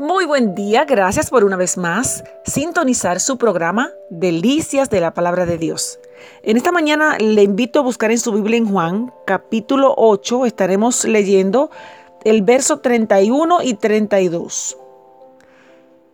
[0.00, 5.44] Muy buen día, gracias por una vez más sintonizar su programa Delicias de la Palabra
[5.44, 6.00] de Dios.
[6.42, 11.04] En esta mañana le invito a buscar en su Biblia en Juan, capítulo 8, estaremos
[11.04, 11.70] leyendo
[12.24, 14.78] el verso 31 y 32.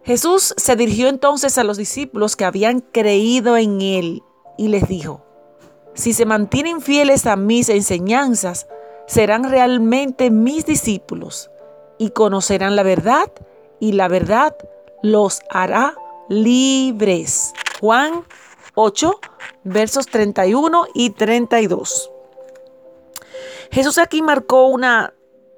[0.03, 4.25] Jesús se dirigió entonces a los discípulos que habían creído en Él
[4.59, 5.25] y les dijo,
[5.95, 8.67] si se mantienen fieles a mis enseñanzas,
[9.07, 11.53] serán realmente mis discípulos
[11.99, 13.31] y conocerán la verdad
[13.81, 14.57] y la verdad
[15.03, 15.95] los hará
[16.29, 17.53] libres.
[17.81, 18.25] Juan
[18.75, 19.21] 8,
[19.65, 22.11] versos 31 y 32.
[23.71, 25.15] Jesús aquí marcó una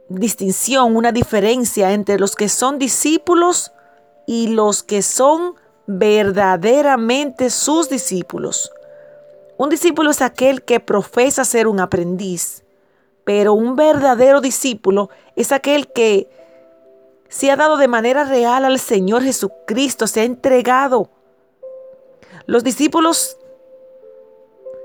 [0.08, 3.72] distinción, una diferencia entre los que son discípulos
[4.26, 5.54] y los que son
[5.86, 8.70] verdaderamente sus discípulos.
[9.56, 12.64] Un discípulo es aquel que profesa ser un aprendiz,
[13.24, 16.28] pero un verdadero discípulo es aquel que
[17.28, 21.10] se ha dado de manera real al Señor Jesucristo, se ha entregado.
[22.46, 23.36] Los discípulos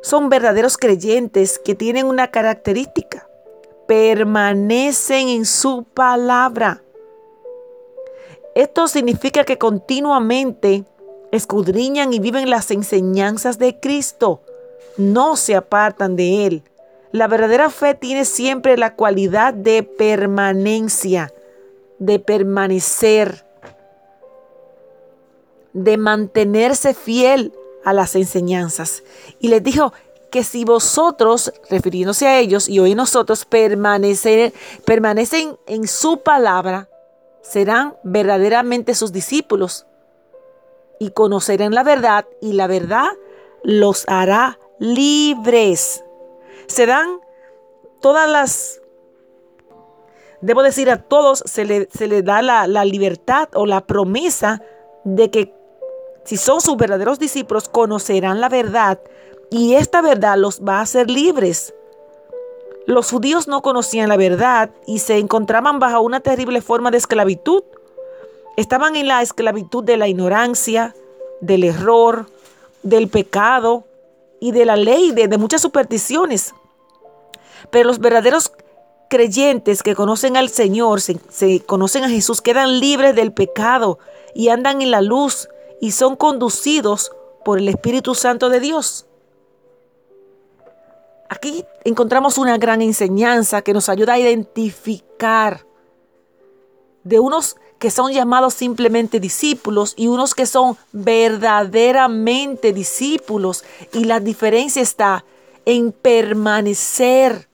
[0.02, 3.30] son verdaderos creyentes que tienen una característica,
[3.88, 6.83] permanecen en su palabra.
[8.55, 10.83] Esto significa que continuamente
[11.31, 14.41] escudriñan y viven las enseñanzas de Cristo,
[14.97, 16.63] no se apartan de Él.
[17.11, 21.31] La verdadera fe tiene siempre la cualidad de permanencia
[21.99, 23.45] de permanecer,
[25.73, 29.03] de mantenerse fiel a las enseñanzas.
[29.39, 29.94] Y les dijo
[30.31, 34.53] que si vosotros, refiriéndose a ellos y hoy nosotros, permanecer,
[34.85, 36.89] permanecen en su palabra,
[37.41, 39.85] serán verdaderamente sus discípulos
[41.00, 43.09] y conocerán la verdad y la verdad
[43.63, 46.03] los hará libres.
[46.67, 47.19] Se dan
[48.02, 48.81] todas las
[50.44, 54.61] debo decir a todos, se le, se le da la, la libertad o la promesa
[55.05, 55.53] de que
[56.25, 59.00] si son sus verdaderos discípulos, conocerán la verdad
[59.50, 61.73] y esta verdad los va a hacer libres.
[62.85, 67.63] Los judíos no conocían la verdad y se encontraban bajo una terrible forma de esclavitud.
[68.57, 70.94] Estaban en la esclavitud de la ignorancia,
[71.39, 72.25] del error,
[72.84, 73.85] del pecado
[74.41, 76.53] y de la ley, de, de muchas supersticiones.
[77.72, 78.51] Pero los verdaderos
[79.13, 84.00] creyentes que conocen al Señor, se, conocen a Jesús, quedan libres del pecado
[84.34, 87.12] y andan en la luz y son conducidos
[87.46, 89.06] por el Espíritu Santo de Dios.
[91.29, 95.63] Aquí encontramos una gran enseñanza que nos ayuda a identificar
[97.03, 103.63] de unos que son llamados simplemente discípulos y unos que son verdaderamente discípulos.
[103.94, 105.24] Y la diferencia está
[105.66, 107.53] en permanecer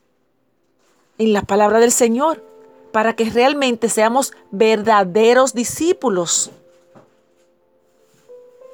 [1.20, 2.44] en la palabra del Señor
[2.92, 6.50] para que realmente seamos verdaderos discípulos.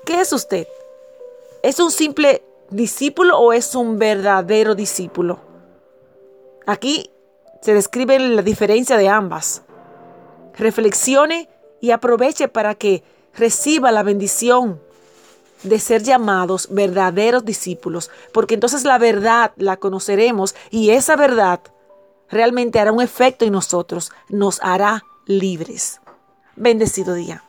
[0.05, 0.67] ¿Qué es usted?
[1.63, 5.39] ¿Es un simple discípulo o es un verdadero discípulo?
[6.65, 7.11] Aquí
[7.61, 9.63] se describe la diferencia de ambas.
[10.57, 11.49] Reflexione
[11.81, 13.03] y aproveche para que
[13.33, 14.79] reciba la bendición
[15.63, 21.59] de ser llamados verdaderos discípulos, porque entonces la verdad la conoceremos y esa verdad
[22.35, 26.01] realmente hará un efecto en nosotros, nos hará libres.
[26.55, 27.43] Bendecido día.